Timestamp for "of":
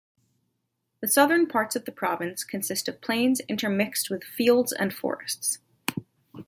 1.75-1.85, 2.87-3.01